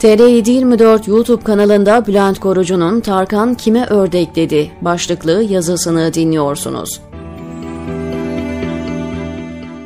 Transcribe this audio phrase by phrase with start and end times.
[0.00, 7.00] TR724 YouTube kanalında Bülent Korucu'nun Tarkan kime ördek dedi başlıklı yazısını dinliyorsunuz.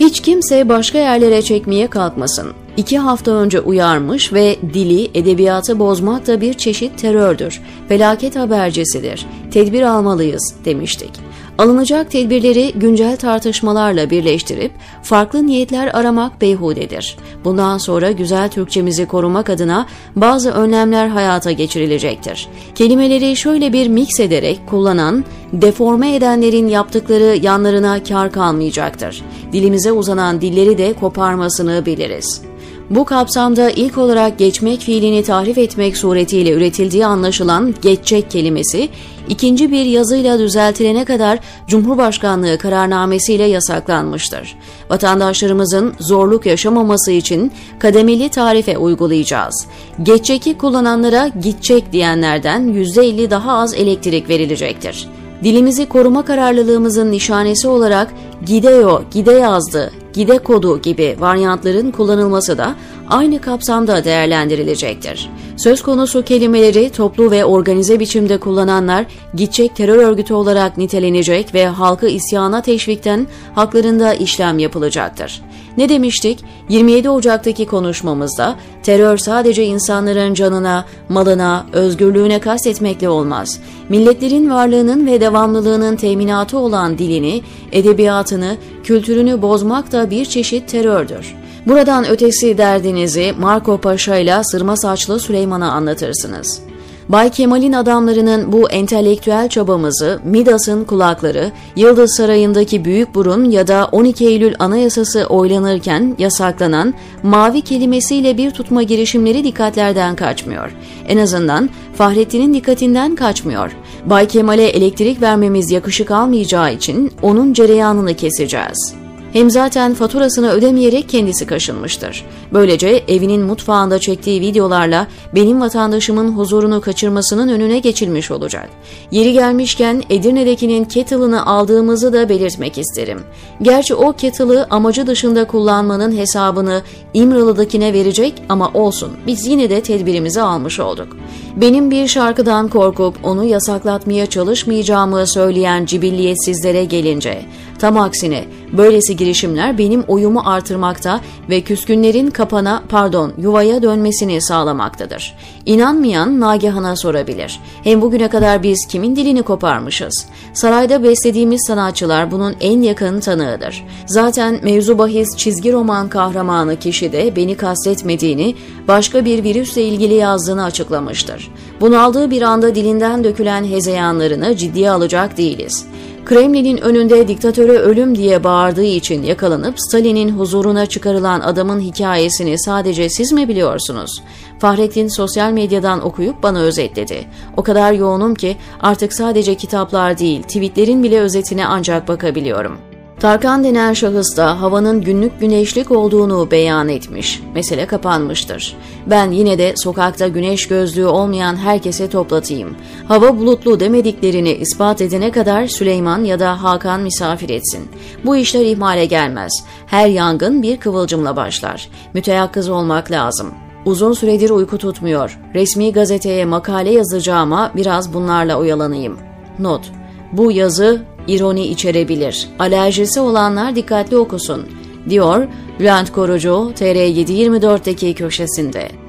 [0.00, 2.52] Hiç kimse başka yerlere çekmeye kalkmasın.
[2.76, 7.60] İki hafta önce uyarmış ve dili, edebiyatı bozmak da bir çeşit terördür.
[7.88, 9.26] Felaket habercisidir.
[9.50, 11.10] Tedbir almalıyız demiştik.
[11.58, 17.16] Alınacak tedbirleri güncel tartışmalarla birleştirip farklı niyetler aramak beyhudedir.
[17.44, 22.48] Bundan sonra güzel Türkçemizi korumak adına bazı önlemler hayata geçirilecektir.
[22.74, 29.22] Kelimeleri şöyle bir mix ederek kullanan, deforme edenlerin yaptıkları yanlarına kar kalmayacaktır.
[29.52, 32.42] Dilimize uzanan dilleri de koparmasını biliriz.
[32.90, 38.88] Bu kapsamda ilk olarak geçmek fiilini tahrif etmek suretiyle üretildiği anlaşılan geçecek kelimesi,
[39.28, 44.56] ikinci bir yazıyla düzeltilene kadar Cumhurbaşkanlığı kararnamesiyle yasaklanmıştır.
[44.90, 49.66] Vatandaşlarımızın zorluk yaşamaması için kademeli tarife uygulayacağız.
[50.02, 55.08] Geçeceki kullananlara gidecek diyenlerden %50 daha az elektrik verilecektir.
[55.44, 58.12] Dilimizi koruma kararlılığımızın nişanesi olarak
[58.46, 62.74] gideo, gide yazdı, gide kodu gibi varyantların kullanılması da
[63.08, 65.30] aynı kapsamda değerlendirilecektir.
[65.56, 72.08] Söz konusu kelimeleri toplu ve organize biçimde kullananlar gidecek terör örgütü olarak nitelenecek ve halkı
[72.08, 75.42] isyana teşvikten haklarında işlem yapılacaktır.
[75.76, 76.44] Ne demiştik?
[76.68, 83.60] 27 Ocak'taki konuşmamızda terör sadece insanların canına, malına, özgürlüğüne kastetmekle olmaz.
[83.88, 91.34] Milletlerin varlığının ve devamlılığının teminatı olan dilini, edebiyatını, kültürünü bozmak da bir çeşit terördür.
[91.66, 96.62] Buradan ötesi derdinizi Marco Paşa ile Sırma Saçlı Süleyman'a anlatırsınız.
[97.08, 104.26] Bay Kemal'in adamlarının bu entelektüel çabamızı Midas'ın kulakları, Yıldız Sarayı'ndaki büyük burun ya da 12
[104.26, 110.72] Eylül Anayasası oylanırken yasaklanan mavi kelimesiyle bir tutma girişimleri dikkatlerden kaçmıyor.
[111.08, 113.76] En azından Fahrettin'in dikkatinden kaçmıyor.
[114.06, 119.05] Bay Kemal'e elektrik vermemiz yakışık almayacağı için onun cereyanını keseceğiz.''
[119.36, 122.24] Hem zaten faturasını ödemeyerek kendisi kaşınmıştır.
[122.52, 128.68] Böylece evinin mutfağında çektiği videolarla benim vatandaşımın huzurunu kaçırmasının önüne geçilmiş olacak.
[129.10, 133.20] Yeri gelmişken Edirne'dekinin kettle'ını aldığımızı da belirtmek isterim.
[133.62, 136.82] Gerçi o kettle'ı amacı dışında kullanmanın hesabını
[137.14, 141.16] İmralı'dakine verecek ama olsun biz yine de tedbirimizi almış olduk.
[141.56, 147.42] Benim bir şarkıdan korkup onu yasaklatmaya çalışmayacağımı söyleyen cibilliyetsizlere gelince
[147.78, 155.34] tam aksine böylesi girişimler benim oyumu artırmakta ve küskünlerin kapana pardon yuvaya dönmesini sağlamaktadır.
[155.66, 157.60] İnanmayan Nagihan'a sorabilir.
[157.84, 160.26] Hem bugüne kadar biz kimin dilini koparmışız?
[160.54, 163.84] Sarayda beslediğimiz sanatçılar bunun en yakın tanığıdır.
[164.06, 168.56] Zaten mevzu bahis çizgi roman kahramanı kişi de beni kastetmediğini,
[168.88, 171.45] başka bir virüsle ilgili yazdığını açıklamıştır.
[171.80, 175.86] Bunaldığı bir anda dilinden dökülen hezeyanlarını ciddiye alacak değiliz.
[176.26, 183.32] Kremlin'in önünde diktatöre ölüm diye bağırdığı için yakalanıp Stalin'in huzuruna çıkarılan adamın hikayesini sadece siz
[183.32, 184.22] mi biliyorsunuz?
[184.58, 187.26] Fahrettin sosyal medyadan okuyup bana özetledi.
[187.56, 192.78] O kadar yoğunum ki artık sadece kitaplar değil, tweetlerin bile özetine ancak bakabiliyorum.
[193.20, 197.42] Tarkan denen şahıs da havanın günlük güneşlik olduğunu beyan etmiş.
[197.54, 198.76] Mesele kapanmıştır.
[199.06, 202.76] Ben yine de sokakta güneş gözlüğü olmayan herkese toplatayım.
[203.08, 207.88] Hava bulutlu demediklerini ispat edene kadar Süleyman ya da Hakan misafir etsin.
[208.24, 209.52] Bu işler ihmale gelmez.
[209.86, 211.88] Her yangın bir kıvılcımla başlar.
[212.14, 213.54] Müteyakkız olmak lazım.
[213.84, 215.38] Uzun süredir uyku tutmuyor.
[215.54, 219.18] Resmi gazeteye makale yazacağıma biraz bunlarla oyalanayım.
[219.58, 219.92] Not.
[220.32, 222.48] Bu yazı ironi içerebilir.
[222.58, 224.66] Alerjisi olanlar dikkatli okusun,
[225.08, 225.46] diyor
[225.80, 229.05] Bülent Korucu TR724'deki köşesinde.